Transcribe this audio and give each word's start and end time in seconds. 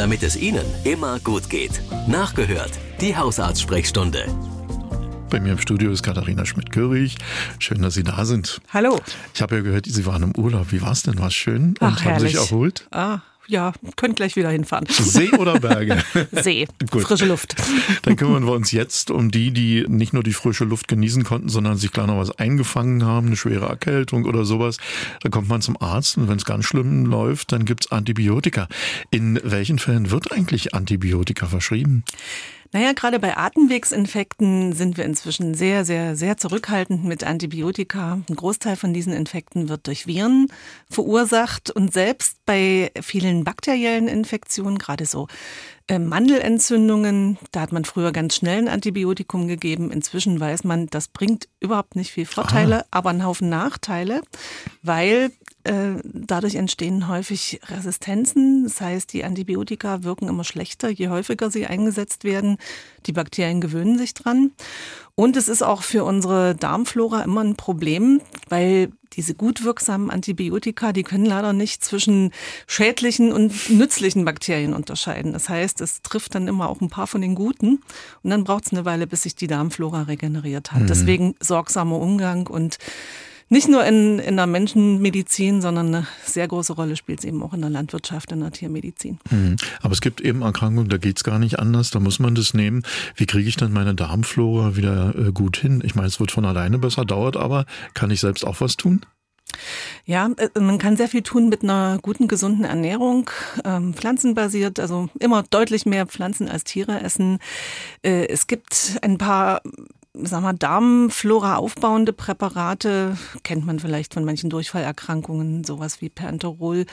damit 0.00 0.22
es 0.22 0.34
Ihnen 0.34 0.64
immer 0.84 1.20
gut 1.20 1.50
geht. 1.50 1.82
Nachgehört, 2.08 2.70
die 3.02 3.14
Hausarztsprechstunde. 3.14 4.24
Bei 5.28 5.38
mir 5.38 5.52
im 5.52 5.58
Studio 5.58 5.90
ist 5.90 6.02
Katharina 6.02 6.46
Schmidt-Körig. 6.46 7.16
Schön, 7.58 7.82
dass 7.82 7.92
Sie 7.92 8.02
da 8.02 8.24
sind. 8.24 8.62
Hallo. 8.72 8.98
Ich 9.34 9.42
habe 9.42 9.56
ja 9.56 9.60
gehört, 9.60 9.84
Sie 9.84 10.06
waren 10.06 10.22
im 10.22 10.34
Urlaub. 10.36 10.72
Wie 10.72 10.80
war 10.80 10.92
es 10.92 11.02
denn? 11.02 11.18
War 11.18 11.26
es 11.26 11.34
schön? 11.34 11.74
Ach, 11.80 11.88
und 11.88 11.96
haben 11.96 12.12
herrlich. 12.12 12.32
sich 12.32 12.40
erholt? 12.40 12.88
Ah, 12.90 13.18
ja, 13.50 13.72
könnt 13.96 14.16
gleich 14.16 14.36
wieder 14.36 14.50
hinfahren. 14.50 14.86
See 14.88 15.30
oder 15.32 15.58
Berge? 15.58 16.02
See, 16.32 16.66
Gut. 16.90 17.02
frische 17.02 17.26
Luft. 17.26 17.56
Dann 18.02 18.16
kümmern 18.16 18.46
wir 18.46 18.52
uns 18.52 18.72
jetzt 18.72 19.10
um 19.10 19.30
die, 19.30 19.50
die 19.50 19.84
nicht 19.88 20.12
nur 20.12 20.22
die 20.22 20.32
frische 20.32 20.64
Luft 20.64 20.88
genießen 20.88 21.24
konnten, 21.24 21.48
sondern 21.48 21.76
sich 21.76 21.92
klar 21.92 22.06
noch 22.06 22.18
was 22.18 22.30
eingefangen 22.38 23.04
haben, 23.04 23.28
eine 23.28 23.36
schwere 23.36 23.66
Erkältung 23.66 24.24
oder 24.24 24.44
sowas. 24.44 24.78
Da 25.22 25.28
kommt 25.28 25.48
man 25.48 25.60
zum 25.60 25.80
Arzt 25.80 26.16
und 26.16 26.28
wenn 26.28 26.36
es 26.36 26.44
ganz 26.44 26.64
schlimm 26.64 27.06
läuft, 27.06 27.52
dann 27.52 27.64
gibt's 27.64 27.90
Antibiotika. 27.90 28.68
In 29.10 29.40
welchen 29.42 29.78
Fällen 29.78 30.10
wird 30.10 30.32
eigentlich 30.32 30.74
Antibiotika 30.74 31.46
verschrieben? 31.46 32.04
Naja, 32.72 32.92
gerade 32.92 33.18
bei 33.18 33.36
Atemwegsinfekten 33.36 34.72
sind 34.74 34.96
wir 34.96 35.04
inzwischen 35.04 35.54
sehr, 35.54 35.84
sehr, 35.84 36.14
sehr 36.14 36.36
zurückhaltend 36.36 37.04
mit 37.04 37.24
Antibiotika. 37.24 38.20
Ein 38.28 38.36
Großteil 38.36 38.76
von 38.76 38.94
diesen 38.94 39.12
Infekten 39.12 39.68
wird 39.68 39.88
durch 39.88 40.06
Viren 40.06 40.46
verursacht 40.88 41.72
und 41.72 41.92
selbst 41.92 42.36
bei 42.46 42.92
vielen 43.02 43.42
bakteriellen 43.42 44.06
Infektionen, 44.06 44.78
gerade 44.78 45.04
so 45.04 45.26
Mandelentzündungen, 45.98 47.38
da 47.52 47.62
hat 47.62 47.72
man 47.72 47.84
früher 47.84 48.12
ganz 48.12 48.36
schnell 48.36 48.58
ein 48.58 48.68
Antibiotikum 48.68 49.48
gegeben. 49.48 49.90
Inzwischen 49.90 50.38
weiß 50.38 50.64
man, 50.64 50.86
das 50.86 51.08
bringt 51.08 51.48
überhaupt 51.58 51.96
nicht 51.96 52.12
viel 52.12 52.26
Vorteile, 52.26 52.84
aber 52.90 53.10
einen 53.10 53.24
Haufen 53.24 53.48
Nachteile, 53.48 54.22
weil 54.82 55.32
äh, 55.64 55.94
dadurch 56.04 56.54
entstehen 56.54 57.08
häufig 57.08 57.60
Resistenzen. 57.68 58.64
Das 58.64 58.80
heißt, 58.80 59.12
die 59.12 59.24
Antibiotika 59.24 60.02
wirken 60.04 60.28
immer 60.28 60.44
schlechter, 60.44 60.88
je 60.88 61.08
häufiger 61.08 61.50
sie 61.50 61.66
eingesetzt 61.66 62.24
werden. 62.24 62.56
Die 63.06 63.12
Bakterien 63.12 63.60
gewöhnen 63.60 63.98
sich 63.98 64.14
dran. 64.14 64.52
Und 65.20 65.36
es 65.36 65.48
ist 65.48 65.60
auch 65.60 65.82
für 65.82 66.04
unsere 66.04 66.54
Darmflora 66.54 67.20
immer 67.20 67.44
ein 67.44 67.54
Problem, 67.54 68.22
weil 68.48 68.90
diese 69.12 69.34
gut 69.34 69.64
wirksamen 69.64 70.08
Antibiotika, 70.08 70.94
die 70.94 71.02
können 71.02 71.26
leider 71.26 71.52
nicht 71.52 71.84
zwischen 71.84 72.32
schädlichen 72.66 73.30
und 73.30 73.68
nützlichen 73.68 74.24
Bakterien 74.24 74.72
unterscheiden. 74.72 75.34
Das 75.34 75.50
heißt, 75.50 75.82
es 75.82 76.00
trifft 76.00 76.34
dann 76.34 76.48
immer 76.48 76.70
auch 76.70 76.80
ein 76.80 76.88
paar 76.88 77.06
von 77.06 77.20
den 77.20 77.34
guten 77.34 77.82
und 78.22 78.30
dann 78.30 78.44
braucht 78.44 78.64
es 78.64 78.72
eine 78.72 78.86
Weile, 78.86 79.06
bis 79.06 79.24
sich 79.24 79.34
die 79.34 79.46
Darmflora 79.46 80.04
regeneriert 80.04 80.72
hat. 80.72 80.88
Deswegen 80.88 81.34
sorgsamer 81.38 81.98
Umgang 81.98 82.46
und 82.46 82.78
nicht 83.50 83.68
nur 83.68 83.84
in, 83.84 84.20
in 84.20 84.36
der 84.36 84.46
Menschenmedizin, 84.46 85.60
sondern 85.60 85.88
eine 85.88 86.06
sehr 86.24 86.46
große 86.46 86.72
Rolle 86.72 86.96
spielt 86.96 87.18
es 87.18 87.24
eben 87.24 87.42
auch 87.42 87.52
in 87.52 87.60
der 87.60 87.68
Landwirtschaft, 87.68 88.30
in 88.30 88.40
der 88.40 88.52
Tiermedizin. 88.52 89.18
Mhm. 89.28 89.56
Aber 89.82 89.92
es 89.92 90.00
gibt 90.00 90.20
eben 90.20 90.42
Erkrankungen, 90.42 90.88
da 90.88 90.98
geht's 90.98 91.24
gar 91.24 91.40
nicht 91.40 91.58
anders, 91.58 91.90
da 91.90 91.98
muss 91.98 92.20
man 92.20 92.36
das 92.36 92.54
nehmen. 92.54 92.84
Wie 93.16 93.26
kriege 93.26 93.48
ich 93.48 93.56
dann 93.56 93.72
meine 93.72 93.94
Darmflora 93.94 94.76
wieder 94.76 95.14
äh, 95.16 95.32
gut 95.32 95.56
hin? 95.56 95.82
Ich 95.84 95.96
meine, 95.96 96.06
es 96.06 96.20
wird 96.20 96.30
von 96.30 96.44
alleine 96.44 96.78
besser, 96.78 97.04
dauert 97.04 97.36
aber. 97.36 97.66
Kann 97.92 98.12
ich 98.12 98.20
selbst 98.20 98.46
auch 98.46 98.60
was 98.60 98.76
tun? 98.76 99.04
Ja, 100.04 100.30
äh, 100.36 100.60
man 100.60 100.78
kann 100.78 100.96
sehr 100.96 101.08
viel 101.08 101.22
tun 101.22 101.48
mit 101.48 101.64
einer 101.64 101.98
guten, 102.00 102.28
gesunden 102.28 102.64
Ernährung, 102.64 103.30
ähm, 103.64 103.94
pflanzenbasiert, 103.94 104.78
also 104.78 105.08
immer 105.18 105.42
deutlich 105.42 105.86
mehr 105.86 106.06
Pflanzen 106.06 106.48
als 106.48 106.62
Tiere 106.62 107.00
essen. 107.00 107.38
Äh, 108.02 108.28
es 108.28 108.46
gibt 108.46 108.98
ein 109.02 109.18
paar 109.18 109.60
sag 110.14 110.42
mal, 110.42 110.52
Darmflora 110.52 111.56
aufbauende 111.56 112.12
Präparate, 112.12 113.16
kennt 113.42 113.64
man 113.66 113.78
vielleicht 113.78 114.14
von 114.14 114.24
manchen 114.24 114.50
Durchfallerkrankungen, 114.50 115.64
sowas 115.64 116.00
wie 116.00 116.08
Pernterol, 116.08 116.86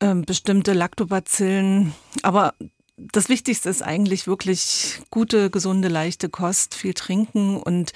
ähm, 0.00 0.22
bestimmte 0.22 0.72
Lactobacillen. 0.72 1.94
Aber 2.22 2.54
das 2.98 3.28
Wichtigste 3.30 3.70
ist 3.70 3.82
eigentlich 3.82 4.26
wirklich 4.26 5.00
gute, 5.10 5.48
gesunde, 5.50 5.88
leichte 5.88 6.28
Kost, 6.28 6.74
viel 6.74 6.92
trinken 6.92 7.56
und 7.56 7.92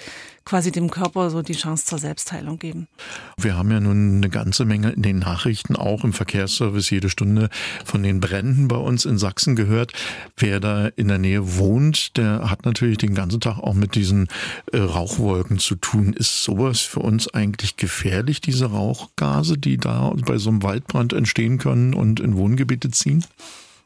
quasi 0.46 0.72
dem 0.72 0.90
Körper 0.90 1.28
so 1.28 1.42
die 1.42 1.54
Chance 1.54 1.84
zur 1.84 1.98
Selbstheilung 1.98 2.58
geben. 2.58 2.88
Wir 3.36 3.56
haben 3.56 3.70
ja 3.70 3.80
nun 3.80 4.16
eine 4.16 4.30
ganze 4.30 4.64
Menge 4.64 4.90
in 4.90 5.02
den 5.02 5.18
Nachrichten, 5.18 5.76
auch 5.76 6.02
im 6.02 6.14
Verkehrsservice 6.14 6.88
jede 6.88 7.10
Stunde 7.10 7.50
von 7.84 8.02
den 8.02 8.20
Bränden 8.20 8.68
bei 8.68 8.76
uns 8.76 9.04
in 9.04 9.18
Sachsen 9.18 9.54
gehört. 9.54 9.92
Wer 10.36 10.60
da 10.60 10.86
in 10.86 11.08
der 11.08 11.18
Nähe 11.18 11.56
wohnt, 11.56 12.16
der 12.16 12.48
hat 12.50 12.64
natürlich 12.64 12.98
den 12.98 13.14
ganzen 13.14 13.40
Tag 13.40 13.58
auch 13.58 13.74
mit 13.74 13.96
diesen 13.96 14.28
äh, 14.72 14.78
Rauchwolken 14.78 15.58
zu 15.58 15.74
tun. 15.74 16.14
Ist 16.14 16.42
sowas 16.42 16.80
für 16.80 17.00
uns 17.00 17.28
eigentlich 17.28 17.76
gefährlich, 17.76 18.40
diese 18.40 18.66
Rauchgase, 18.66 19.58
die 19.58 19.76
da 19.76 20.12
bei 20.24 20.38
so 20.38 20.48
einem 20.48 20.62
Waldbrand 20.62 21.12
entstehen 21.12 21.58
können 21.58 21.92
und 21.92 22.18
in 22.20 22.36
Wohngebiete 22.36 22.90
ziehen? 22.90 23.24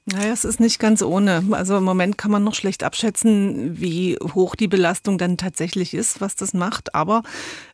Naja, 0.06 0.32
es 0.32 0.44
ist 0.44 0.60
nicht 0.60 0.80
ganz 0.80 1.02
ohne. 1.02 1.44
Also 1.52 1.76
im 1.76 1.84
Moment 1.84 2.18
kann 2.18 2.30
man 2.30 2.42
noch 2.42 2.54
schlecht 2.54 2.82
abschätzen, 2.82 3.80
wie 3.80 4.16
hoch 4.34 4.56
die 4.56 4.66
Belastung 4.66 5.18
dann 5.18 5.36
tatsächlich 5.36 5.94
ist, 5.94 6.20
was 6.20 6.34
das 6.34 6.52
macht. 6.54 6.94
Aber 6.94 7.22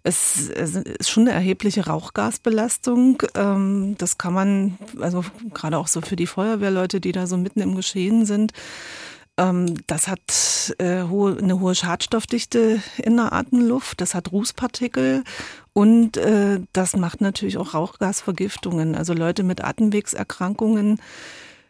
es, 0.03 0.49
ist 0.49 1.09
schon 1.09 1.29
eine 1.29 1.33
erhebliche 1.33 1.87
Rauchgasbelastung. 1.87 3.23
Ähm, 3.35 3.95
Das 3.99 4.19
kann 4.19 4.35
man, 4.35 4.77
also 5.01 5.25
gerade 5.55 5.79
auch 5.79 5.89
so 5.89 6.01
für 6.01 6.17
die 6.17 6.27
Feuerwehrleute, 6.27 7.01
die 7.01 7.13
da 7.13 7.27
so 7.27 7.37
mitten 7.37 7.61
im 7.61 7.75
Geschehen 7.75 8.27
sind, 8.27 8.53
ähm, 9.39 9.75
das 9.87 10.09
hat 10.09 10.75
äh, 10.79 11.03
eine 11.03 11.61
hohe 11.61 11.75
Schadstoffdichte 11.75 12.81
in 12.97 13.17
der 13.17 13.33
Atemluft, 13.33 14.01
das 14.01 14.15
hat 14.15 14.33
Rußpartikel 14.33 15.25
und 15.73 16.17
äh, 16.17 16.61
das 16.73 16.97
macht 16.97 17.21
natürlich 17.21 17.59
auch 17.59 17.75
Rauchgasvergiftungen. 17.75 18.95
Also 18.95 19.13
Leute 19.13 19.43
mit 19.43 19.63
Atemwegserkrankungen, 19.63 21.01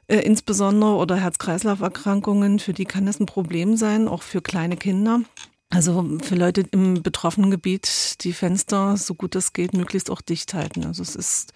äh, 0.09 0.19
insbesondere 0.19 0.95
oder 0.95 1.17
Herz-Kreislauf-Erkrankungen, 1.17 2.59
für 2.59 2.73
die 2.73 2.85
kann 2.85 3.07
das 3.07 3.21
ein 3.21 3.27
Problem 3.27 3.77
sein, 3.77 4.09
auch 4.09 4.23
für 4.23 4.41
kleine 4.41 4.77
Kinder. 4.77 5.21
Also 5.69 6.19
für 6.23 6.37
Leute 6.37 6.65
im 6.71 7.03
betroffenen 7.03 7.51
Gebiet 7.51 8.23
die 8.23 8.33
Fenster, 8.33 8.97
so 8.97 9.15
gut 9.15 9.35
es 9.35 9.53
geht, 9.53 9.75
möglichst 9.75 10.11
auch 10.11 10.21
dicht 10.21 10.55
halten. 10.55 10.85
Also 10.85 11.03
es 11.03 11.17
ist 11.17 11.53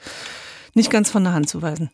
nicht 0.74 0.90
ganz 0.90 1.10
von 1.10 1.24
der 1.24 1.32
Hand 1.32 1.48
zu 1.48 1.62
weisen. 1.62 1.90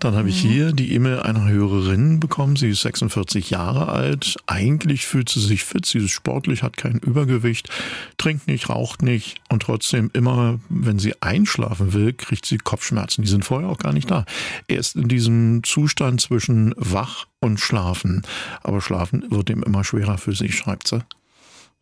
Dann 0.00 0.14
habe 0.14 0.28
ich 0.28 0.40
hier 0.40 0.72
die 0.72 0.92
E-Mail 0.94 1.20
einer 1.20 1.48
Hörerin 1.48 2.20
bekommen. 2.20 2.56
Sie 2.56 2.70
ist 2.70 2.82
46 2.82 3.50
Jahre 3.50 3.88
alt. 3.88 4.36
Eigentlich 4.46 5.06
fühlt 5.06 5.28
sie 5.28 5.40
sich 5.40 5.64
fit. 5.64 5.86
Sie 5.86 5.98
ist 5.98 6.10
sportlich, 6.10 6.62
hat 6.62 6.76
kein 6.76 6.98
Übergewicht, 6.98 7.68
trinkt 8.16 8.46
nicht, 8.46 8.68
raucht 8.68 9.02
nicht. 9.02 9.40
Und 9.48 9.62
trotzdem 9.62 10.10
immer, 10.12 10.58
wenn 10.68 10.98
sie 10.98 11.14
einschlafen 11.20 11.92
will, 11.92 12.12
kriegt 12.12 12.46
sie 12.46 12.58
Kopfschmerzen. 12.58 13.22
Die 13.22 13.28
sind 13.28 13.44
vorher 13.44 13.68
auch 13.68 13.78
gar 13.78 13.92
nicht 13.92 14.10
da. 14.10 14.24
Erst 14.68 14.96
in 14.96 15.08
diesem 15.08 15.62
Zustand 15.64 16.20
zwischen 16.20 16.74
wach 16.76 17.26
und 17.40 17.60
schlafen. 17.60 18.22
Aber 18.62 18.80
schlafen 18.80 19.24
wird 19.30 19.50
ihm 19.50 19.62
immer 19.62 19.84
schwerer 19.84 20.18
für 20.18 20.34
sie, 20.34 20.52
schreibt 20.52 20.88
sie. 20.88 21.02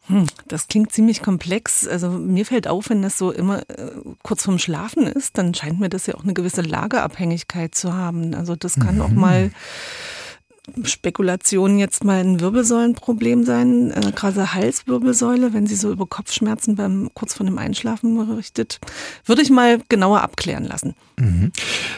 Hm, 0.09 0.27
das 0.47 0.69
klingt 0.69 0.93
ziemlich 0.93 1.23
komplex. 1.23 1.87
Also 1.87 2.11
mir 2.11 2.47
fällt 2.47 2.69
auf, 2.69 2.91
wenn 2.91 3.03
das 3.03 3.19
so 3.19 3.33
immer 3.33 3.69
äh, 3.69 3.91
kurz 4.23 4.45
vorm 4.45 4.59
Schlafen 4.59 5.07
ist, 5.07 5.37
dann 5.37 5.55
scheint 5.55 5.81
mir 5.81 5.89
das 5.89 6.07
ja 6.07 6.15
auch 6.15 6.23
eine 6.23 6.35
gewisse 6.35 6.63
Lagerabhängigkeit 6.63 7.75
zu 7.75 7.93
haben. 7.93 8.35
Also 8.35 8.55
das 8.55 8.77
kann 8.77 9.01
auch 9.01 9.11
mal 9.11 9.51
Spekulation 10.85 11.79
jetzt 11.79 12.05
mal 12.05 12.21
ein 12.21 12.41
Wirbelsäulenproblem 12.41 13.45
sein, 13.45 13.91
äh, 13.93 14.13
gerade 14.15 14.53
Halswirbelsäule, 14.55 15.53
wenn 15.53 15.67
sie 15.67 15.77
so 15.77 15.93
über 15.93 16.07
Kopfschmerzen 16.07 16.77
beim 16.77 17.11
kurz 17.15 17.35
vor 17.35 17.47
dem 17.47 17.59
Einschlafen 17.59 18.17
berichtet, 18.17 18.81
würde 19.25 19.43
ich 19.43 19.51
mal 19.51 19.81
genauer 19.89 20.23
abklären 20.23 20.65
lassen. 20.65 20.95
Mhm. 21.19 21.53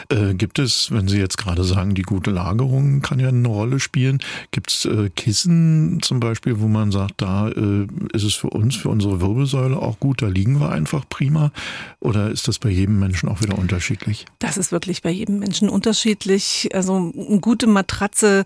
Äh, 0.09 0.33
gibt 0.33 0.59
es, 0.59 0.91
wenn 0.91 1.07
Sie 1.07 1.17
jetzt 1.17 1.37
gerade 1.37 1.63
sagen, 1.63 1.93
die 1.93 2.03
gute 2.03 2.31
Lagerung 2.31 3.01
kann 3.01 3.19
ja 3.19 3.27
eine 3.27 3.47
Rolle 3.47 3.79
spielen, 3.79 4.19
gibt 4.51 4.71
es 4.71 4.85
äh, 4.85 5.09
Kissen 5.09 5.99
zum 6.01 6.19
Beispiel, 6.19 6.61
wo 6.61 6.67
man 6.67 6.91
sagt, 6.91 7.15
da 7.17 7.49
äh, 7.49 7.87
ist 8.13 8.23
es 8.23 8.35
für 8.35 8.49
uns, 8.49 8.75
für 8.75 8.89
unsere 8.89 9.19
Wirbelsäule 9.19 9.77
auch 9.77 9.99
gut, 9.99 10.21
da 10.21 10.27
liegen 10.27 10.59
wir 10.59 10.69
einfach 10.69 11.03
prima? 11.09 11.51
Oder 11.99 12.29
ist 12.29 12.47
das 12.47 12.59
bei 12.59 12.69
jedem 12.69 12.99
Menschen 12.99 13.27
auch 13.27 13.41
wieder 13.41 13.57
unterschiedlich? 13.57 14.25
Das 14.39 14.57
ist 14.57 14.71
wirklich 14.71 15.01
bei 15.01 15.09
jedem 15.09 15.39
Menschen 15.39 15.67
unterschiedlich. 15.69 16.69
Also 16.73 17.11
eine 17.15 17.39
gute 17.39 17.67
Matratze 17.67 18.45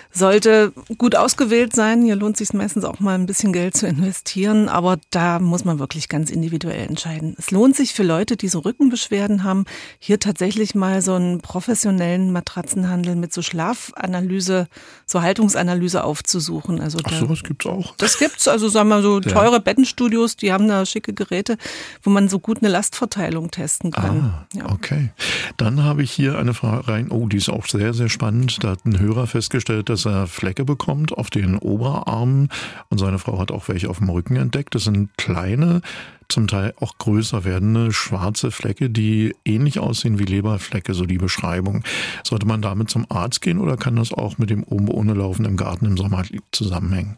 sollte 0.13 0.73
gut 0.97 1.15
ausgewählt 1.15 1.73
sein. 1.75 2.03
Hier 2.03 2.15
lohnt 2.15 2.39
es 2.39 2.47
sich 2.49 2.53
meistens 2.57 2.83
auch 2.83 2.99
mal 2.99 3.15
ein 3.15 3.25
bisschen 3.25 3.53
Geld 3.53 3.75
zu 3.77 3.87
investieren, 3.87 4.67
aber 4.69 4.97
da 5.09 5.39
muss 5.39 5.63
man 5.65 5.79
wirklich 5.79 6.09
ganz 6.09 6.29
individuell 6.31 6.87
entscheiden. 6.87 7.35
Es 7.37 7.51
lohnt 7.51 7.75
sich 7.75 7.93
für 7.93 8.03
Leute, 8.03 8.35
die 8.37 8.47
so 8.47 8.59
Rückenbeschwerden 8.59 9.43
haben, 9.43 9.65
hier 9.99 10.19
tatsächlich 10.19 10.75
mal 10.75 11.01
so 11.01 11.13
einen 11.13 11.39
professionellen 11.41 12.31
Matratzenhandel 12.31 13.15
mit 13.15 13.33
so 13.33 13.41
Schlafanalyse, 13.41 14.67
so 15.05 15.21
Haltungsanalyse 15.21 16.03
aufzusuchen. 16.03 16.79
Also 16.81 16.99
Ach, 17.03 17.09
da- 17.11 17.17
sowas 17.19 17.43
gibt's 17.43 17.65
auch. 17.65 17.95
das 17.97 18.17
gibt's, 18.17 18.47
also 18.47 18.69
sagen 18.69 18.89
wir 18.89 19.01
so 19.01 19.19
Ja. 19.21 19.31
teure 19.31 19.59
Bettenstudios, 19.59 20.35
die 20.35 20.51
haben 20.51 20.67
da 20.67 20.85
schicke 20.85 21.13
Geräte, 21.13 21.57
wo 22.03 22.09
man 22.09 22.27
so 22.29 22.39
gut 22.39 22.59
eine 22.59 22.69
Lastverteilung 22.69 23.51
testen 23.51 23.91
kann. 23.91 24.21
Ah, 24.21 24.47
ja. 24.57 24.69
okay. 24.71 25.11
Dann 25.57 25.83
habe 25.83 26.03
ich 26.03 26.11
hier 26.11 26.37
eine 26.37 26.53
Frage 26.53 26.87
rein. 26.87 27.09
Oh, 27.11 27.27
die 27.27 27.37
ist 27.37 27.49
auch 27.49 27.65
sehr, 27.65 27.93
sehr 27.93 28.09
spannend. 28.09 28.63
Da 28.63 28.71
hat 28.71 28.85
ein 28.85 28.99
Hörer 28.99 29.27
festgestellt, 29.27 29.89
dass 29.89 30.00
dass 30.05 30.13
er 30.13 30.27
Flecke 30.27 30.65
bekommt 30.65 31.13
auf 31.17 31.29
den 31.29 31.57
Oberarmen 31.57 32.49
und 32.89 32.97
seine 32.97 33.19
Frau 33.19 33.39
hat 33.39 33.51
auch 33.51 33.67
welche 33.67 33.89
auf 33.89 33.99
dem 33.99 34.09
Rücken 34.09 34.35
entdeckt. 34.35 34.73
Das 34.73 34.85
sind 34.85 35.09
kleine, 35.17 35.81
zum 36.27 36.47
Teil 36.47 36.73
auch 36.79 36.97
größer 36.97 37.43
werdende 37.43 37.91
schwarze 37.91 38.51
Flecke, 38.51 38.89
die 38.89 39.35
ähnlich 39.45 39.79
aussehen 39.79 40.17
wie 40.17 40.25
Leberflecke, 40.25 40.93
so 40.93 41.05
die 41.05 41.17
Beschreibung. 41.17 41.83
Sollte 42.23 42.47
man 42.47 42.61
damit 42.61 42.89
zum 42.89 43.05
Arzt 43.09 43.41
gehen 43.41 43.59
oder 43.59 43.77
kann 43.77 43.95
das 43.95 44.11
auch 44.11 44.37
mit 44.37 44.49
dem 44.49 44.63
oben 44.63 44.87
ohne 44.87 45.13
Laufen 45.13 45.45
im 45.45 45.57
Garten 45.57 45.85
im 45.85 45.97
Sommer 45.97 46.23
zusammenhängen? 46.51 47.17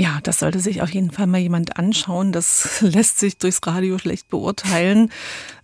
Ja, 0.00 0.18
das 0.22 0.38
sollte 0.38 0.60
sich 0.60 0.80
auf 0.80 0.88
jeden 0.88 1.10
Fall 1.10 1.26
mal 1.26 1.42
jemand 1.42 1.76
anschauen. 1.76 2.32
Das 2.32 2.80
lässt 2.80 3.18
sich 3.18 3.36
durchs 3.36 3.60
Radio 3.66 3.98
schlecht 3.98 4.30
beurteilen. 4.30 5.10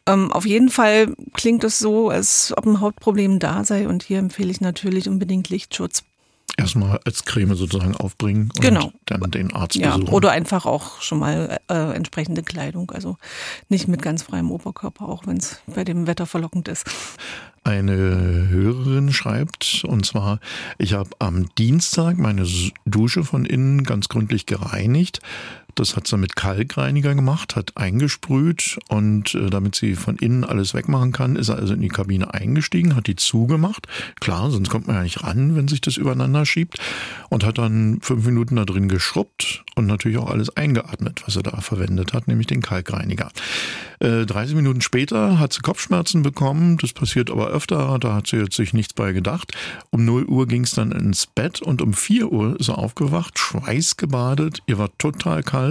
Ähm, 0.05 0.31
auf 0.31 0.45
jeden 0.45 0.69
Fall 0.69 1.15
klingt 1.33 1.65
es 1.65 1.79
so, 1.79 2.11
als 2.11 2.53
ob 2.55 2.67
ein 2.67 2.83
Hautproblem 2.83 3.39
da 3.39 3.65
sei. 3.65 3.89
Und 3.89 4.03
hier 4.03 4.19
empfehle 4.19 4.51
ich 4.51 4.61
natürlich 4.61 5.09
unbedingt 5.09 5.49
Lichtschutz 5.49 6.05
erstmal 6.59 7.01
als 7.05 7.25
Creme 7.25 7.55
sozusagen 7.55 7.97
aufbringen 7.97 8.51
und 8.55 8.61
genau. 8.61 8.93
dann 9.07 9.31
den 9.31 9.53
Arzt 9.55 9.77
ja, 9.77 9.97
besuchen. 9.97 10.13
Oder 10.13 10.33
einfach 10.33 10.67
auch 10.67 11.01
schon 11.01 11.19
mal 11.19 11.59
äh, 11.69 11.95
entsprechende 11.95 12.43
Kleidung. 12.43 12.91
Also 12.91 13.17
nicht 13.71 13.89
mit 13.89 14.03
ganz 14.03 14.23
freiem 14.23 14.51
Oberkörper, 14.51 15.09
auch 15.09 15.27
wenn 15.27 15.39
es 15.39 15.61
bei 15.67 15.85
dem 15.85 16.07
Wetter 16.07 16.27
verlockend 16.27 16.69
ist. 16.69 16.85
Eine 17.67 18.47
Hörerin 18.49 19.13
schreibt, 19.13 19.83
und 19.89 20.07
zwar, 20.07 20.39
ich 20.79 20.93
habe 20.93 21.11
am 21.19 21.53
Dienstag 21.57 22.17
meine 22.17 22.47
Dusche 22.85 23.25
von 23.25 23.45
innen 23.45 23.83
ganz 23.83 24.09
gründlich 24.09 24.47
gereinigt. 24.47 25.21
Das 25.77 25.95
hat 25.95 26.07
sie 26.07 26.17
mit 26.17 26.37
Kalkreiniger 26.37 27.15
gemacht, 27.15 27.55
hat 27.55 27.77
eingesprüht 27.77 28.79
und 28.89 29.35
äh, 29.35 29.51
damit 29.51 29.75
sie 29.75 29.95
von 29.95 30.17
innen 30.17 30.43
alles 30.43 30.73
wegmachen 30.73 31.13
kann, 31.13 31.37
ist 31.37 31.51
er 31.51 31.57
also 31.57 31.75
in 31.75 31.83
die 31.83 31.89
Kabine 31.89 32.33
eingestiegen, 32.33 32.97
hat 32.97 33.07
die 33.07 33.17
zugemacht. 33.17 33.87
Klar, 34.19 34.51
sonst 34.51 34.71
kommt 34.71 34.87
man 34.87 34.97
ja 34.97 35.03
nicht 35.03 35.23
ran, 35.23 35.55
wenn 35.55 35.69
sich 35.69 35.83
das 35.83 35.99
übereinander 35.99 36.47
schiebt. 36.47 36.79
Und 37.29 37.45
hat 37.45 37.59
dann 37.59 37.99
fünf 38.01 38.25
Minuten 38.25 38.57
da 38.57 38.65
drin 38.65 38.89
geschrubbt 38.89 39.65
und 39.75 39.87
natürlich 39.87 40.17
auch 40.17 40.31
alles 40.31 40.57
eingeatmet, 40.57 41.23
was 41.27 41.37
er 41.37 41.43
da 41.43 41.61
verwendet 41.61 42.15
hat, 42.15 42.27
nämlich 42.27 42.47
den 42.47 42.63
Kalkreiniger. 42.63 43.31
Äh, 44.01 44.25
30 44.25 44.57
Minuten 44.57 44.81
später 44.81 45.39
hat 45.39 45.53
sie 45.53 45.61
Kopfschmerzen 45.61 46.23
bekommen. 46.23 46.79
Das 46.79 46.95
passiert 46.95 47.31
aber 47.31 47.49
öfter, 47.49 47.99
da 47.99 48.15
hat 48.15 48.27
sie 48.27 48.37
jetzt 48.37 48.57
sich 48.57 48.73
nichts 48.73 48.95
bei 48.95 49.13
gedacht. 49.13 49.53
Um 49.91 50.05
0 50.05 50.25
Uhr 50.25 50.47
ging 50.47 50.65
es 50.65 50.73
dann 50.73 50.93
ins 50.93 51.27
Bett 51.27 51.61
und 51.61 51.83
um 51.83 51.93
4 51.93 52.33
Uhr 52.33 52.59
ist 52.59 52.69
er 52.69 52.79
aufgewacht, 52.79 53.39
schweißgebadet, 53.39 54.63
ihr 54.67 54.79
war 54.79 54.97
total 54.97 55.43
kalt, 55.43 55.66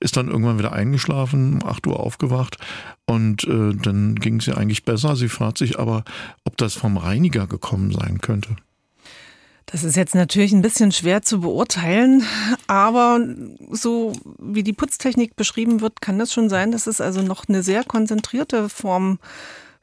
ist 0.00 0.16
dann 0.16 0.28
irgendwann 0.28 0.58
wieder 0.58 0.72
eingeschlafen, 0.72 1.60
um 1.62 1.68
8 1.68 1.86
Uhr 1.86 2.00
aufgewacht 2.00 2.58
und 3.06 3.44
äh, 3.44 3.74
dann 3.74 4.14
ging 4.16 4.36
es 4.36 4.46
ihr 4.46 4.56
eigentlich 4.56 4.84
besser. 4.84 5.16
Sie 5.16 5.28
fragt 5.28 5.58
sich 5.58 5.78
aber, 5.78 6.04
ob 6.44 6.56
das 6.56 6.74
vom 6.74 6.96
Reiniger 6.96 7.46
gekommen 7.46 7.92
sein 7.92 8.20
könnte. 8.20 8.56
Das 9.70 9.84
ist 9.84 9.96
jetzt 9.96 10.14
natürlich 10.14 10.52
ein 10.52 10.62
bisschen 10.62 10.92
schwer 10.92 11.20
zu 11.20 11.40
beurteilen, 11.40 12.22
aber 12.68 13.20
so 13.70 14.14
wie 14.38 14.62
die 14.62 14.72
Putztechnik 14.72 15.36
beschrieben 15.36 15.82
wird, 15.82 16.00
kann 16.00 16.18
das 16.18 16.32
schon 16.32 16.48
sein, 16.48 16.72
dass 16.72 16.86
es 16.86 17.02
also 17.02 17.20
noch 17.20 17.48
eine 17.48 17.62
sehr 17.62 17.84
konzentrierte 17.84 18.70
Form 18.70 19.18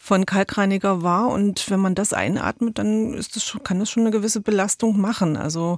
von 0.05 0.25
Kalkreiniger 0.25 1.03
war 1.03 1.29
und 1.29 1.69
wenn 1.69 1.79
man 1.79 1.93
das 1.93 2.13
einatmet, 2.13 2.79
dann 2.79 3.13
ist 3.13 3.35
das 3.35 3.43
schon, 3.43 3.63
kann 3.63 3.79
das 3.79 3.89
schon 3.89 4.03
eine 4.03 4.11
gewisse 4.11 4.41
Belastung 4.41 4.99
machen. 4.99 5.37
Also 5.37 5.77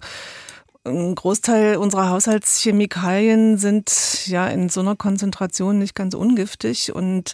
ein 0.87 1.15
Großteil 1.15 1.77
unserer 1.77 2.09
Haushaltschemikalien 2.09 3.57
sind 3.57 4.27
ja 4.27 4.47
in 4.47 4.69
so 4.69 4.79
einer 4.79 4.95
Konzentration 4.95 5.79
nicht 5.79 5.95
ganz 5.95 6.13
ungiftig 6.13 6.93
und 6.93 7.33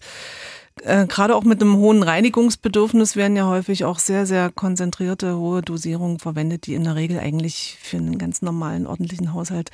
äh, 0.82 1.06
gerade 1.06 1.36
auch 1.36 1.44
mit 1.44 1.62
einem 1.62 1.78
hohen 1.78 2.02
Reinigungsbedürfnis 2.04 3.16
werden 3.16 3.38
ja 3.38 3.48
häufig 3.48 3.86
auch 3.86 4.00
sehr, 4.00 4.26
sehr 4.26 4.50
konzentrierte, 4.50 5.38
hohe 5.38 5.62
Dosierungen 5.62 6.18
verwendet, 6.20 6.66
die 6.66 6.74
in 6.74 6.84
der 6.84 6.96
Regel 6.96 7.20
eigentlich 7.20 7.78
für 7.82 7.98
einen 7.98 8.18
ganz 8.18 8.42
normalen, 8.42 8.88
ordentlichen 8.88 9.34
Haushalt 9.34 9.70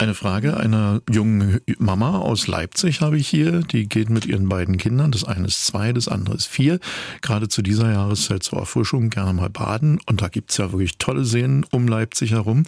Eine 0.00 0.14
Frage 0.14 0.56
einer 0.56 1.02
jungen 1.10 1.60
Mama 1.80 2.18
aus 2.18 2.46
Leipzig 2.46 3.00
habe 3.00 3.18
ich 3.18 3.26
hier. 3.26 3.62
Die 3.62 3.88
geht 3.88 4.10
mit 4.10 4.26
ihren 4.26 4.48
beiden 4.48 4.76
Kindern. 4.76 5.10
Das 5.10 5.24
eine 5.24 5.48
ist 5.48 5.66
zwei, 5.66 5.92
das 5.92 6.06
andere 6.06 6.36
ist 6.36 6.46
vier. 6.46 6.78
Gerade 7.20 7.48
zu 7.48 7.62
dieser 7.62 7.90
Jahreszeit 7.90 8.44
zur 8.44 8.60
Erfrischung 8.60 9.10
gerne 9.10 9.32
mal 9.32 9.50
baden. 9.50 9.98
Und 10.06 10.22
da 10.22 10.28
gibt's 10.28 10.56
ja 10.56 10.70
wirklich 10.70 10.98
tolle 10.98 11.24
Seen 11.24 11.66
um 11.72 11.88
Leipzig 11.88 12.30
herum. 12.30 12.62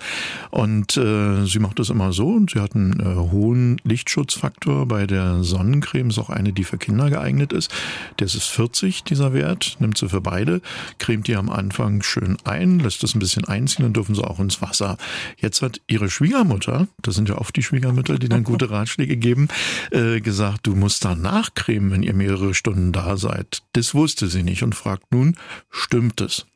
Und 0.50 0.96
äh, 0.96 1.46
sie 1.46 1.60
macht 1.60 1.78
das 1.78 1.90
immer 1.90 2.12
so. 2.12 2.30
Und 2.30 2.50
sie 2.50 2.58
hat 2.58 2.74
einen 2.74 2.98
äh, 2.98 3.14
hohen 3.30 3.80
Lichtschutzfaktor 3.84 4.86
bei 4.86 5.06
der 5.06 5.44
Sonnencreme. 5.44 6.10
Ist 6.10 6.18
auch 6.18 6.30
eine, 6.30 6.52
die 6.52 6.64
für 6.64 6.78
Kinder 6.78 7.10
geeignet 7.10 7.52
ist. 7.52 7.70
Das 8.16 8.34
ist 8.34 8.48
40, 8.48 9.04
dieser 9.04 9.32
Wert. 9.32 9.76
Nimmt 9.78 9.98
sie 9.98 10.08
für 10.08 10.20
beide. 10.20 10.62
Cremt 10.98 11.28
die 11.28 11.36
am 11.36 11.48
Anfang 11.48 12.02
schön 12.02 12.38
ein, 12.42 12.80
lässt 12.80 13.04
das 13.04 13.14
ein 13.14 13.20
bisschen 13.20 13.44
einziehen. 13.44 13.84
Dann 13.84 13.92
dürfen 13.92 14.16
sie 14.16 14.24
auch 14.24 14.40
ins 14.40 14.60
Wasser. 14.60 14.96
Jetzt 15.38 15.62
hat 15.62 15.80
ihre 15.86 16.10
Schwiegermutter, 16.10 16.88
das 17.02 17.19
sind 17.20 17.28
ja 17.28 17.38
oft 17.38 17.54
die 17.54 17.62
Schwiegermütter, 17.62 18.18
die 18.18 18.30
dann 18.30 18.44
gute 18.44 18.70
Ratschläge 18.70 19.16
geben, 19.16 19.48
äh, 19.90 20.20
gesagt, 20.20 20.66
du 20.66 20.74
musst 20.74 21.04
da 21.04 21.14
nachcremen, 21.14 21.90
wenn 21.90 22.02
ihr 22.02 22.14
mehrere 22.14 22.54
Stunden 22.54 22.92
da 22.92 23.18
seid. 23.18 23.62
Das 23.74 23.94
wusste 23.94 24.26
sie 24.28 24.42
nicht 24.42 24.62
und 24.62 24.74
fragt 24.74 25.12
nun, 25.12 25.36
stimmt 25.68 26.20
es? 26.22 26.46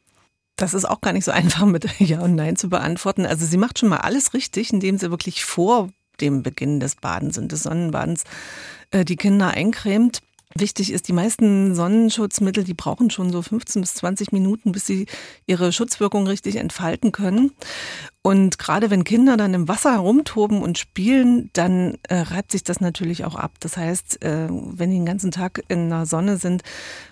Das 0.56 0.72
ist 0.72 0.86
auch 0.86 1.00
gar 1.00 1.12
nicht 1.12 1.24
so 1.24 1.32
einfach 1.32 1.66
mit 1.66 1.86
Ja 2.00 2.20
und 2.20 2.34
Nein 2.34 2.56
zu 2.56 2.70
beantworten. 2.70 3.26
Also 3.26 3.44
sie 3.44 3.58
macht 3.58 3.78
schon 3.78 3.90
mal 3.90 3.98
alles 3.98 4.32
richtig, 4.32 4.72
indem 4.72 4.96
sie 4.96 5.10
wirklich 5.10 5.44
vor 5.44 5.90
dem 6.20 6.42
Beginn 6.42 6.80
des 6.80 6.96
Badens 6.96 7.36
und 7.36 7.52
des 7.52 7.64
Sonnenbadens 7.64 8.24
äh, 8.90 9.04
die 9.04 9.16
Kinder 9.16 9.48
eincremt. 9.50 10.22
Wichtig 10.56 10.92
ist, 10.92 11.08
die 11.08 11.12
meisten 11.12 11.74
Sonnenschutzmittel, 11.74 12.62
die 12.62 12.74
brauchen 12.74 13.10
schon 13.10 13.32
so 13.32 13.42
15 13.42 13.82
bis 13.82 13.94
20 13.94 14.30
Minuten, 14.30 14.70
bis 14.70 14.86
sie 14.86 15.06
ihre 15.46 15.72
Schutzwirkung 15.72 16.26
richtig 16.28 16.56
entfalten 16.56 17.10
können. 17.10 17.52
Und 18.22 18.58
gerade 18.58 18.88
wenn 18.88 19.04
Kinder 19.04 19.36
dann 19.36 19.52
im 19.52 19.68
Wasser 19.68 19.92
herumtoben 19.92 20.62
und 20.62 20.78
spielen, 20.78 21.50
dann 21.52 21.98
äh, 22.08 22.20
reibt 22.20 22.52
sich 22.52 22.64
das 22.64 22.80
natürlich 22.80 23.24
auch 23.26 23.34
ab. 23.34 23.52
Das 23.60 23.76
heißt, 23.76 24.24
äh, 24.24 24.48
wenn 24.48 24.90
die 24.90 24.96
den 24.96 25.04
ganzen 25.04 25.30
Tag 25.30 25.62
in 25.68 25.90
der 25.90 26.06
Sonne 26.06 26.38
sind, 26.38 26.62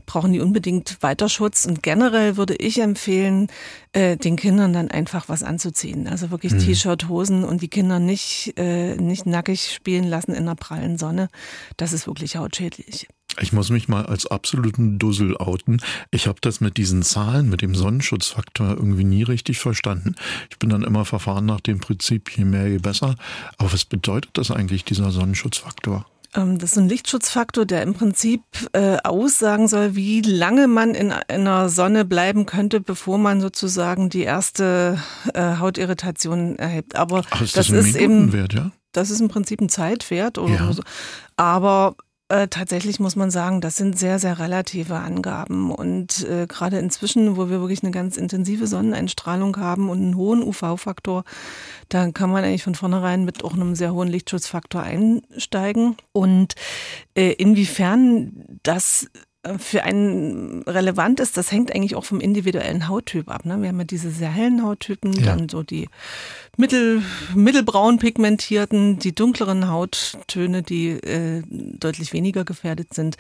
brauchen 0.07 0.33
die 0.33 0.41
unbedingt 0.41 1.03
weiter 1.03 1.29
Schutz. 1.29 1.67
Und 1.67 1.83
generell 1.83 2.39
würde 2.39 2.55
ich 2.55 2.81
empfehlen, 2.81 3.49
äh, 3.93 4.17
den 4.17 4.37
Kindern 4.37 4.73
dann 4.73 4.91
einfach 4.91 5.29
was 5.29 5.43
anzuziehen. 5.43 6.09
Also 6.09 6.31
wirklich 6.31 6.55
mhm. 6.55 6.61
T-Shirt, 6.61 7.09
Hosen 7.09 7.45
und 7.45 7.61
die 7.61 7.69
Kinder 7.69 7.99
nicht, 7.99 8.55
äh, 8.57 8.97
nicht 8.97 9.27
nackig 9.27 9.71
spielen 9.71 10.05
lassen 10.05 10.33
in 10.33 10.47
der 10.47 10.55
prallen 10.55 10.97
Sonne. 10.97 11.29
Das 11.77 11.93
ist 11.93 12.07
wirklich 12.07 12.37
hautschädlich. 12.37 13.09
Ich 13.41 13.53
muss 13.53 13.71
mich 13.71 13.89
mal 13.89 14.05
als 14.07 14.27
absoluten 14.27 14.99
Dussel 14.99 15.37
outen. 15.37 15.81
Ich 16.11 16.27
habe 16.27 16.39
das 16.41 16.61
mit 16.61 16.77
diesen 16.77 17.03
Zahlen, 17.03 17.49
mit 17.49 17.63
dem 17.63 17.75
Sonnenschutzfaktor 17.75 18.71
irgendwie 18.71 19.05
nie 19.05 19.23
richtig 19.23 19.59
verstanden. 19.59 20.15
Ich 20.51 20.59
bin 20.59 20.69
dann 20.69 20.83
immer 20.83 21.05
verfahren 21.05 21.47
nach 21.47 21.61
dem 21.61 21.81
Prinzip, 21.81 22.31
je 22.37 22.45
mehr, 22.45 22.69
je 22.69 22.79
besser. 22.79 23.15
Aber 23.57 23.73
was 23.73 23.85
bedeutet 23.85 24.31
das 24.35 24.51
eigentlich, 24.51 24.85
dieser 24.85 25.11
Sonnenschutzfaktor? 25.11 26.05
Ähm, 26.35 26.59
das 26.59 26.73
ist 26.73 26.79
ein 26.79 26.89
Lichtschutzfaktor, 26.89 27.67
der 27.67 27.83
im 27.83 27.95
Prinzip 27.95 28.43
äh, 28.73 28.99
aussagen 29.03 29.69
soll, 29.69 29.95
wie 29.95 30.21
lange 30.21 30.69
man 30.69 30.95
in, 30.95 31.13
in 31.29 31.45
der 31.45 31.69
Sonne 31.69 32.05
bleiben 32.05 32.47
könnte, 32.47 32.81
bevor 32.81 33.19
man 33.19 33.41
sozusagen 33.41 34.11
die 34.11 34.23
erste 34.23 34.99
äh, 35.35 35.57
Hautirritation 35.59 36.57
erhebt. 36.57 36.97
Aber 36.97 37.23
Ach, 37.31 37.41
ist 37.41 37.57
das, 37.57 37.69
das 37.69 37.87
ist 37.87 37.97
eben, 37.97 38.31
ja? 38.51 38.73
das 38.93 39.11
ist 39.11 39.21
im 39.21 39.29
Prinzip 39.29 39.61
ein 39.61 39.69
Zeitwert 39.69 40.39
oder 40.39 40.55
ja. 40.55 40.73
so. 40.73 40.83
Aber 41.37 41.97
äh, 42.33 42.49
tatsächlich 42.49 42.99
muss 42.99 43.15
man 43.15 43.31
sagen, 43.31 43.61
das 43.61 43.77
sind 43.77 43.99
sehr, 43.99 44.19
sehr 44.19 44.39
relative 44.39 44.95
Angaben. 44.95 45.71
Und 45.71 46.27
äh, 46.27 46.47
gerade 46.47 46.79
inzwischen, 46.79 47.37
wo 47.37 47.51
wir 47.51 47.61
wirklich 47.61 47.83
eine 47.83 47.93
ganz 47.93 48.17
intensive 48.17 48.67
Sonneneinstrahlung 48.67 49.59
haben 49.59 49.91
und 49.91 49.99
einen 49.99 50.17
hohen 50.17 50.43
UV-Faktor, 50.43 51.25
da 51.91 52.11
kann 52.11 52.31
man 52.31 52.43
eigentlich 52.43 52.63
von 52.63 52.75
vornherein 52.75 53.27
mit 53.27 53.45
auch 53.45 53.53
einem 53.53 53.75
sehr 53.75 53.93
hohen 53.93 54.09
Lichtschutzfaktor 54.09 54.83
einsteigen. 54.83 55.97
Und 56.13 56.55
äh, 57.15 57.33
inwiefern 57.33 58.59
das 58.63 59.09
für 59.59 59.83
einen 59.83 60.63
relevant 60.63 61.19
ist, 61.19 61.37
das 61.37 61.51
hängt 61.51 61.75
eigentlich 61.75 61.97
auch 61.97 62.05
vom 62.05 62.21
individuellen 62.21 62.87
Hauttyp 62.89 63.29
ab. 63.29 63.45
Ne? 63.45 63.61
Wir 63.61 63.71
haben 63.71 63.79
ja 63.79 63.85
diese 63.85 64.11
sehr 64.11 64.31
hellen 64.31 64.63
Hauttypen, 64.63 65.13
ja. 65.15 65.25
dann 65.25 65.49
so 65.49 65.65
die 65.65 65.89
mittel, 66.57 67.03
mittelbraun 67.35 67.99
pigmentierten, 67.99 69.01
die 69.01 69.15
dunkleren 69.15 69.69
Hauttöne, 69.69 70.63
die 70.63 70.91
äh, 70.91 71.43
deutlich 71.49 72.13
weniger 72.13 72.45
gefährdet 72.45 72.95
sind. 72.95 73.17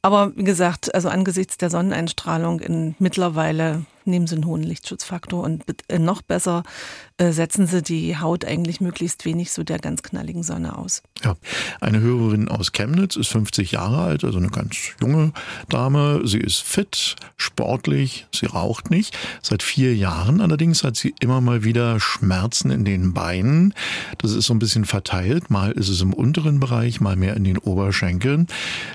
Aber 0.00 0.34
wie 0.36 0.44
gesagt, 0.44 0.94
also 0.94 1.08
angesichts 1.08 1.58
der 1.58 1.70
Sonneneinstrahlung 1.70 2.60
in 2.60 2.94
mittlerweile 2.98 3.84
nehmen 4.04 4.26
Sie 4.26 4.36
einen 4.36 4.46
hohen 4.46 4.62
Lichtschutzfaktor 4.62 5.42
und 5.44 5.64
äh, 5.88 5.98
noch 5.98 6.22
besser 6.22 6.62
äh, 6.62 7.07
setzen 7.20 7.66
Sie 7.66 7.82
die 7.82 8.16
Haut 8.16 8.44
eigentlich 8.44 8.80
möglichst 8.80 9.24
wenig 9.24 9.50
so 9.50 9.64
der 9.64 9.80
ganz 9.80 10.04
knalligen 10.04 10.44
Sonne 10.44 10.78
aus. 10.78 11.02
Ja, 11.24 11.36
eine 11.80 11.98
Hörerin 11.98 12.46
aus 12.48 12.70
Chemnitz 12.70 13.16
ist 13.16 13.28
50 13.28 13.72
Jahre 13.72 14.02
alt, 14.02 14.22
also 14.22 14.38
eine 14.38 14.50
ganz 14.50 14.76
junge 15.00 15.32
Dame. 15.68 16.22
Sie 16.24 16.38
ist 16.38 16.62
fit, 16.62 17.16
sportlich, 17.36 18.28
sie 18.32 18.46
raucht 18.46 18.90
nicht. 18.90 19.18
Seit 19.42 19.64
vier 19.64 19.96
Jahren 19.96 20.40
allerdings 20.40 20.84
hat 20.84 20.94
sie 20.94 21.12
immer 21.18 21.40
mal 21.40 21.64
wieder 21.64 21.98
Schmerzen 21.98 22.70
in 22.70 22.84
den 22.84 23.14
Beinen. 23.14 23.74
Das 24.18 24.30
ist 24.30 24.46
so 24.46 24.54
ein 24.54 24.60
bisschen 24.60 24.84
verteilt. 24.84 25.50
Mal 25.50 25.72
ist 25.72 25.88
es 25.88 26.00
im 26.00 26.12
unteren 26.12 26.60
Bereich, 26.60 27.00
mal 27.00 27.16
mehr 27.16 27.36
in 27.36 27.42
den 27.42 27.58
Oberschenkeln. 27.58 28.46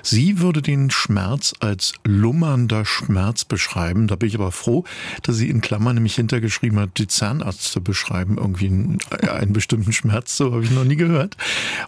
Sie 0.02 0.40
würde 0.40 0.62
den 0.62 0.90
Schmerz 0.90 1.52
als 1.60 1.92
lummernder 2.04 2.86
Schmerz 2.86 3.44
beschreiben. 3.44 4.06
Da 4.06 4.16
bin 4.16 4.30
ich 4.30 4.34
aber 4.34 4.50
froh, 4.50 4.84
dass 5.22 5.36
sie 5.36 5.50
in 5.50 5.60
Klammern 5.60 5.96
nämlich 5.96 6.14
hintergeschrieben 6.14 6.80
hat, 6.80 6.96
die 6.96 7.06
Zahnärzte 7.06 7.82
beschreiben 7.82 8.13
irgendwie 8.20 8.66
einen, 8.66 8.98
einen 9.28 9.52
bestimmten 9.52 9.92
Schmerz. 9.92 10.36
So 10.36 10.52
habe 10.52 10.64
ich 10.64 10.70
noch 10.70 10.84
nie 10.84 10.96
gehört. 10.96 11.36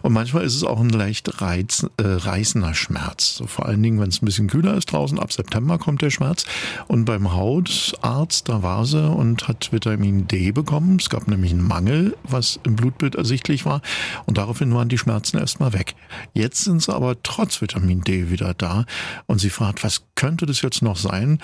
Und 0.01 0.13
manchmal 0.13 0.43
ist 0.43 0.55
es 0.55 0.63
auch 0.63 0.79
ein 0.79 0.89
leicht 0.89 1.41
reiz, 1.41 1.87
äh, 1.97 2.03
reißender 2.03 2.73
Schmerz. 2.73 3.35
So 3.35 3.47
vor 3.47 3.65
allen 3.65 3.81
Dingen, 3.81 3.99
wenn 3.99 4.09
es 4.09 4.21
ein 4.21 4.25
bisschen 4.25 4.47
kühler 4.47 4.75
ist 4.75 4.91
draußen. 4.91 5.19
Ab 5.19 5.31
September 5.31 5.77
kommt 5.77 6.01
der 6.01 6.09
Schmerz. 6.09 6.45
Und 6.87 7.05
beim 7.05 7.33
Hautarzt, 7.33 8.49
da 8.49 8.63
war 8.63 8.85
sie 8.85 9.09
und 9.09 9.47
hat 9.47 9.71
Vitamin 9.71 10.27
D 10.27 10.51
bekommen. 10.51 10.97
Es 10.99 11.09
gab 11.09 11.27
nämlich 11.27 11.51
einen 11.51 11.67
Mangel, 11.67 12.15
was 12.23 12.59
im 12.63 12.75
Blutbild 12.75 13.15
ersichtlich 13.15 13.65
war. 13.65 13.81
Und 14.25 14.37
daraufhin 14.37 14.73
waren 14.73 14.89
die 14.89 14.97
Schmerzen 14.97 15.37
erstmal 15.37 15.73
weg. 15.73 15.95
Jetzt 16.33 16.63
sind 16.63 16.81
sie 16.81 16.93
aber 16.93 17.21
trotz 17.23 17.61
Vitamin 17.61 18.01
D 18.01 18.29
wieder 18.29 18.53
da. 18.53 18.85
Und 19.25 19.39
sie 19.39 19.49
fragt, 19.49 19.83
was 19.83 20.03
könnte 20.15 20.45
das 20.45 20.61
jetzt 20.61 20.81
noch 20.81 20.97
sein? 20.97 21.39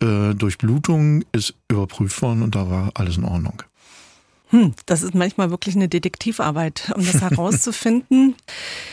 Äh, 0.00 0.34
Durchblutung 0.34 1.24
ist 1.32 1.54
überprüft 1.68 2.22
worden 2.22 2.42
und 2.42 2.54
da 2.54 2.70
war 2.70 2.90
alles 2.94 3.16
in 3.16 3.24
Ordnung. 3.24 3.62
Hm, 4.50 4.74
das 4.86 5.02
ist 5.02 5.14
manchmal 5.14 5.50
wirklich 5.50 5.76
eine 5.76 5.88
Detektivarbeit, 5.88 6.90
um 6.94 7.04
das 7.04 7.20
herauszufinden. 7.20 8.34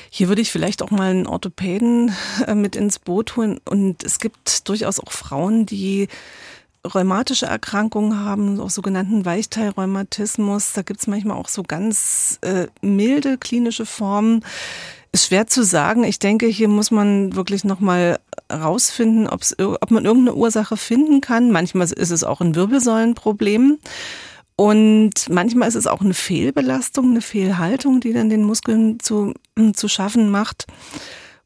Hier 0.09 0.27
würde 0.27 0.41
ich 0.41 0.51
vielleicht 0.51 0.81
auch 0.81 0.91
mal 0.91 1.11
einen 1.11 1.27
Orthopäden 1.27 2.11
äh, 2.45 2.55
mit 2.55 2.75
ins 2.75 2.99
Boot 2.99 3.35
holen. 3.37 3.59
Und 3.63 4.03
es 4.03 4.19
gibt 4.19 4.67
durchaus 4.67 4.99
auch 4.99 5.11
Frauen, 5.11 5.65
die 5.65 6.07
rheumatische 6.85 7.45
Erkrankungen 7.45 8.19
haben, 8.19 8.59
auch 8.59 8.69
sogenannten 8.69 9.25
Weichteilrheumatismus. 9.25 10.73
Da 10.73 10.81
gibt 10.81 10.99
es 10.99 11.07
manchmal 11.07 11.37
auch 11.37 11.47
so 11.47 11.63
ganz 11.63 12.37
äh, 12.41 12.67
milde 12.81 13.37
klinische 13.37 13.85
Formen. 13.85 14.43
Ist 15.11 15.27
schwer 15.27 15.47
zu 15.47 15.63
sagen. 15.63 16.03
Ich 16.03 16.19
denke, 16.19 16.45
hier 16.47 16.67
muss 16.67 16.91
man 16.91 17.35
wirklich 17.35 17.63
nochmal 17.63 18.19
rausfinden, 18.51 19.27
ob 19.27 19.91
man 19.91 20.05
irgendeine 20.05 20.35
Ursache 20.35 20.75
finden 20.75 21.21
kann. 21.21 21.51
Manchmal 21.51 21.89
ist 21.91 22.11
es 22.11 22.23
auch 22.25 22.41
ein 22.41 22.55
Wirbelsäulenproblem. 22.55 23.79
Und 24.57 25.29
manchmal 25.29 25.67
ist 25.67 25.75
es 25.75 25.87
auch 25.87 26.01
eine 26.01 26.13
Fehlbelastung, 26.13 27.11
eine 27.11 27.21
Fehlhaltung, 27.21 27.99
die 27.99 28.13
dann 28.13 28.29
den 28.29 28.43
Muskeln 28.43 28.99
zu, 28.99 29.33
zu 29.73 29.87
schaffen 29.87 30.29
macht. 30.29 30.65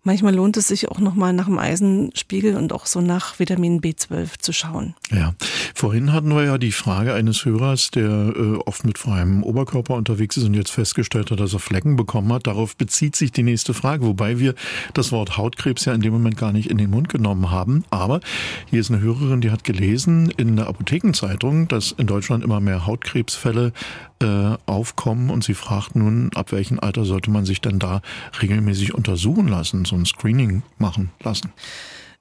Manchmal 0.03 0.33
lohnt 0.33 0.55
es 0.55 0.69
sich 0.69 0.87
auch 0.89 0.99
nochmal 0.99 1.33
nach 1.33 1.45
dem 1.45 1.59
Eisenspiegel 1.59 2.55
und 2.55 2.71
auch 2.71 2.85
so 2.85 3.01
nach 3.01 3.37
Vitamin 3.37 3.81
B12 3.81 4.39
zu 4.39 4.53
schauen. 4.53 4.95
Ja, 5.11 5.33
vorhin 5.75 6.13
hatten 6.13 6.33
wir 6.33 6.45
ja 6.45 6.57
die 6.57 6.71
Frage 6.71 7.13
eines 7.13 7.43
Hörers, 7.43 7.91
der 7.91 8.09
äh, 8.09 8.55
oft 8.65 8.85
mit 8.85 8.97
freiem 8.97 9.43
Oberkörper 9.43 9.95
unterwegs 9.95 10.37
ist 10.37 10.45
und 10.45 10.53
jetzt 10.53 10.71
festgestellt 10.71 11.31
hat, 11.31 11.41
dass 11.41 11.53
er 11.53 11.59
Flecken 11.59 11.97
bekommen 11.97 12.31
hat. 12.31 12.47
Darauf 12.47 12.77
bezieht 12.77 13.17
sich 13.17 13.33
die 13.33 13.43
nächste 13.43 13.73
Frage, 13.73 14.05
wobei 14.05 14.39
wir 14.39 14.55
das 14.93 15.11
Wort 15.11 15.35
Hautkrebs 15.35 15.83
ja 15.83 15.93
in 15.93 16.01
dem 16.01 16.13
Moment 16.13 16.37
gar 16.37 16.53
nicht 16.53 16.69
in 16.69 16.77
den 16.77 16.91
Mund 16.91 17.09
genommen 17.09 17.51
haben. 17.51 17.83
Aber 17.89 18.21
hier 18.69 18.79
ist 18.79 18.89
eine 18.89 19.01
Hörerin, 19.01 19.41
die 19.41 19.51
hat 19.51 19.65
gelesen 19.65 20.31
in 20.37 20.55
der 20.55 20.67
Apothekenzeitung, 20.67 21.67
dass 21.67 21.91
in 21.91 22.07
Deutschland 22.07 22.43
immer 22.43 22.61
mehr 22.61 22.85
Hautkrebsfälle 22.85 23.73
äh, 24.21 24.57
aufkommen 24.65 25.29
und 25.29 25.43
sie 25.43 25.53
fragt 25.53 25.95
nun, 25.95 26.29
ab 26.35 26.51
welchem 26.51 26.79
Alter 26.79 27.05
sollte 27.05 27.31
man 27.31 27.45
sich 27.45 27.61
denn 27.61 27.79
da 27.79 28.01
regelmäßig 28.41 28.93
untersuchen 28.93 29.47
lassen, 29.47 29.85
so 29.85 29.95
ein 29.95 30.05
Screening 30.05 30.63
machen 30.77 31.11
lassen? 31.21 31.51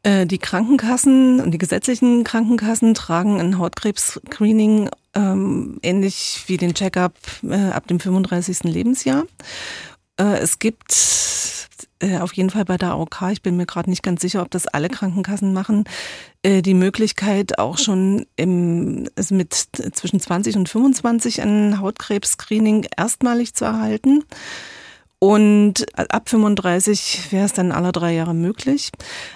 Äh, 0.02 0.26
die 0.26 0.38
Krankenkassen 0.38 1.40
und 1.40 1.50
die 1.50 1.59
gesetzlichen 1.59 2.25
Krankenkassen 2.25 2.95
tragen 2.95 3.40
ein 3.40 3.59
Hautkrebs-Screening 3.59 4.90
ähm, 5.14 5.78
ähnlich 5.83 6.45
wie 6.47 6.57
den 6.57 6.75
Checkup 6.75 7.14
äh, 7.43 7.71
ab 7.71 7.87
dem 7.88 7.99
35. 7.99 8.64
Lebensjahr. 8.64 9.25
Äh, 10.19 10.38
es 10.38 10.59
gibt 10.59 10.93
äh, 12.00 12.19
auf 12.19 12.33
jeden 12.33 12.50
Fall 12.50 12.64
bei 12.64 12.76
der 12.76 12.90
AOK, 12.90 13.23
ich 13.33 13.43
bin 13.43 13.57
mir 13.57 13.67
gerade 13.67 13.90
nicht 13.90 14.02
ganz 14.02 14.21
sicher, 14.21 14.43
ob 14.43 14.50
das 14.50 14.67
alle 14.67 14.88
Krankenkassen 14.88 15.52
machen, 15.52 15.85
äh, 16.43 16.62
die 16.62 16.75
Möglichkeit 16.75 17.59
auch 17.59 17.78
schon 17.78 18.26
im, 18.37 19.09
also 19.17 19.35
mit 19.35 19.55
zwischen 19.55 20.21
20 20.21 20.57
und 20.57 20.69
25 20.69 21.43
ein 21.43 21.81
Hautkrebs-Screening 21.81 22.87
erstmalig 22.97 23.55
zu 23.55 23.64
erhalten. 23.64 24.25
Und 25.21 25.87
ab 25.97 26.28
35 26.28 27.33
wäre 27.33 27.45
es 27.45 27.52
dann 27.52 27.73
alle 27.73 27.90
drei 27.90 28.14
Jahre 28.14 28.35
möglich. 28.35 28.93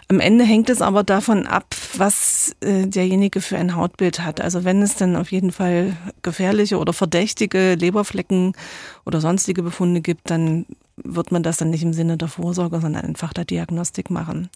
Am 0.07 0.21
Ende 0.21 0.45
hängt 0.45 0.71
es 0.71 0.81
aber 0.81 1.03
davon 1.03 1.49
ab, 1.49 1.75
was 1.97 2.55
äh, 2.61 2.87
derjenige 2.87 3.41
für 3.41 3.57
ein 3.57 3.75
Hautbild 3.75 4.21
hat. 4.21 4.41
Also 4.41 4.63
wenn 4.63 4.81
es 4.81 4.95
dann 4.95 5.17
auf 5.17 5.33
jeden 5.33 5.51
Fall 5.51 5.97
gefährliche 6.23 6.79
oder 6.79 6.93
verdächtige 6.93 7.75
Leberflecken 7.75 8.53
oder 9.05 9.21
sonstige 9.21 9.65
Befunde 9.65 10.03
gibt, 10.03 10.31
dann 10.31 10.67
wird 11.05 11.33
man 11.33 11.43
das 11.43 11.57
dann 11.57 11.71
nicht 11.71 11.83
im 11.83 11.93
Sinne 11.93 12.17
der 12.17 12.29
Vorsorge, 12.29 12.81
sondern 12.81 13.05
einfach 13.05 13.33
der 13.33 13.45
Diagnostik 13.45 14.11
machen. 14.11 14.49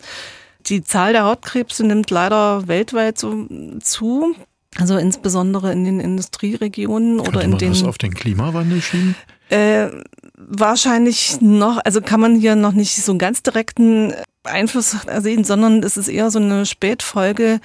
Die 0.67 0.83
Zahl 0.83 1.13
der 1.13 1.25
Hautkrebse 1.25 1.87
nimmt 1.87 2.11
leider 2.11 2.67
weltweit 2.67 3.19
so 3.19 3.47
zu. 3.81 4.35
Also 4.79 4.97
insbesondere 4.99 5.73
in 5.73 5.85
den 5.85 6.01
Industrieregionen 6.01 7.17
Könnte 7.17 7.31
oder 7.31 7.43
in 7.43 7.51
man 7.51 7.59
den. 7.59 7.71
das 7.71 7.83
auf 7.85 7.99
den 7.99 8.15
Klimawandel 8.15 8.83
schieben? 8.83 9.15
Äh, 9.49 9.89
wahrscheinlich 10.37 11.41
noch, 11.41 11.79
also 11.85 12.01
kann 12.01 12.21
man 12.21 12.37
hier 12.37 12.57
noch 12.57 12.73
nicht 12.73 12.97
so 12.97 13.13
einen 13.13 13.19
ganz 13.19 13.43
direkten 13.43 14.13
Einfluss 14.43 14.97
sehen, 15.19 15.45
sondern 15.45 15.83
es 15.83 15.97
ist 15.97 16.09
eher 16.09 16.31
so 16.31 16.39
eine 16.39 16.67
Spätfolge 16.67 17.61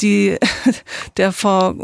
die 0.00 0.36
der 1.16 1.32
vor 1.32 1.74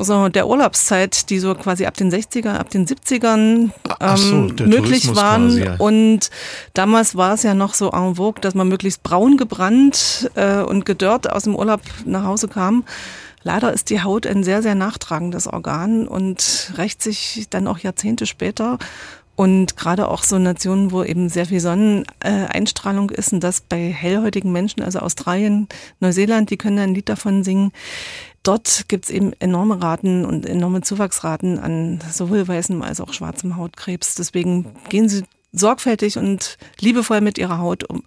so 0.00 0.28
der 0.28 0.46
Urlaubszeit, 0.46 1.30
die 1.30 1.38
so 1.38 1.54
quasi 1.54 1.86
ab 1.86 1.94
den 1.94 2.10
60er, 2.10 2.54
ab 2.54 2.70
den 2.70 2.86
70ern 2.86 3.70
ähm, 4.00 4.16
so, 4.56 4.64
möglich 4.64 5.14
waren. 5.14 5.48
Quasi, 5.48 5.64
ja. 5.64 5.76
Und 5.76 6.30
damals 6.74 7.16
war 7.16 7.34
es 7.34 7.42
ja 7.42 7.54
noch 7.54 7.74
so 7.74 7.90
en 7.90 8.16
vogue, 8.16 8.40
dass 8.40 8.54
man 8.54 8.68
möglichst 8.68 9.02
braun 9.02 9.36
gebrannt 9.36 10.30
äh, 10.34 10.60
und 10.60 10.84
gedörrt 10.84 11.30
aus 11.30 11.44
dem 11.44 11.56
Urlaub 11.56 11.80
nach 12.04 12.24
Hause 12.24 12.48
kam. 12.48 12.84
Leider 13.42 13.72
ist 13.74 13.90
die 13.90 14.02
Haut 14.02 14.26
ein 14.26 14.42
sehr, 14.42 14.62
sehr 14.62 14.74
nachtragendes 14.74 15.46
Organ 15.46 16.08
und 16.08 16.72
rächt 16.78 17.02
sich 17.02 17.46
dann 17.50 17.68
auch 17.68 17.78
Jahrzehnte 17.78 18.24
später. 18.24 18.78
Und 19.36 19.76
gerade 19.76 20.08
auch 20.08 20.22
so 20.22 20.38
Nationen, 20.38 20.92
wo 20.92 21.02
eben 21.02 21.28
sehr 21.28 21.46
viel 21.46 21.60
Sonneneinstrahlung 21.60 23.10
ist 23.10 23.32
und 23.32 23.40
das 23.40 23.60
bei 23.60 23.90
hellhäutigen 23.90 24.52
Menschen, 24.52 24.82
also 24.82 25.00
Australien, 25.00 25.68
Neuseeland, 26.00 26.50
die 26.50 26.56
können 26.56 26.78
ein 26.78 26.94
Lied 26.94 27.08
davon 27.08 27.42
singen. 27.42 27.72
Dort 28.44 28.84
gibt's 28.88 29.10
eben 29.10 29.32
enorme 29.40 29.82
Raten 29.82 30.24
und 30.24 30.46
enorme 30.46 30.82
Zuwachsraten 30.82 31.58
an 31.58 32.00
sowohl 32.12 32.46
weißem 32.46 32.82
als 32.82 33.00
auch 33.00 33.12
schwarzem 33.12 33.56
Hautkrebs. 33.56 34.14
Deswegen 34.14 34.66
gehen 34.88 35.08
Sie 35.08 35.24
sorgfältig 35.58 36.18
und 36.18 36.58
liebevoll 36.80 37.20
mit 37.20 37.38
ihrer 37.38 37.58
Haut 37.58 37.88
um. 37.88 38.02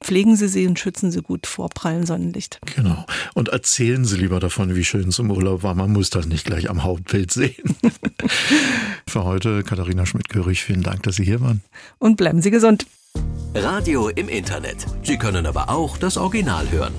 Pflegen 0.00 0.36
Sie 0.36 0.48
sie 0.48 0.66
und 0.66 0.78
schützen 0.78 1.10
Sie 1.10 1.22
gut 1.22 1.46
vor 1.46 1.70
prallen 1.70 2.06
Sonnenlicht. 2.06 2.60
Genau. 2.76 3.06
Und 3.34 3.48
erzählen 3.48 4.04
Sie 4.04 4.16
lieber 4.16 4.40
davon, 4.40 4.74
wie 4.74 4.84
schön 4.84 5.08
es 5.08 5.18
im 5.18 5.30
Urlaub 5.30 5.62
war. 5.62 5.74
Man 5.74 5.92
muss 5.92 6.10
das 6.10 6.26
nicht 6.26 6.44
gleich 6.44 6.68
am 6.68 6.84
Hautbild 6.84 7.32
sehen. 7.32 7.76
Für 9.08 9.24
heute 9.24 9.62
Katharina 9.62 10.06
Schmidt-Görig, 10.06 10.62
vielen 10.62 10.82
Dank, 10.82 11.02
dass 11.04 11.16
Sie 11.16 11.24
hier 11.24 11.40
waren. 11.40 11.62
Und 11.98 12.16
bleiben 12.16 12.42
Sie 12.42 12.50
gesund. 12.50 12.86
Radio 13.54 14.08
im 14.08 14.28
Internet. 14.28 14.86
Sie 15.02 15.16
können 15.16 15.46
aber 15.46 15.70
auch 15.70 15.96
das 15.96 16.16
Original 16.16 16.70
hören. 16.70 16.94